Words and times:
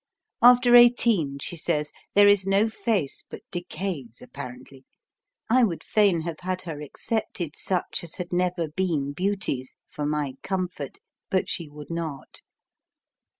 After 0.41 0.75
eighteen, 0.75 1.37
she 1.37 1.55
says, 1.55 1.91
there 2.15 2.27
is 2.27 2.47
no 2.47 2.69
face 2.69 3.23
but 3.29 3.43
decays 3.51 4.19
apparently; 4.19 4.83
I 5.47 5.63
would 5.63 5.83
fain 5.83 6.21
have 6.21 6.39
had 6.39 6.63
her 6.63 6.81
excepted 6.81 7.55
such 7.55 8.03
as 8.03 8.15
had 8.15 8.33
never 8.33 8.67
been 8.67 9.11
beauties, 9.13 9.75
for 9.91 10.07
my 10.07 10.33
comfort, 10.41 10.97
but 11.29 11.49
she 11.49 11.69
would 11.69 11.91
not. 11.91 12.41